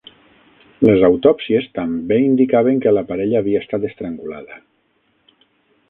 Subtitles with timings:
[0.87, 4.61] Les autòpsies també indicaven que la parella havia estat estrangulada.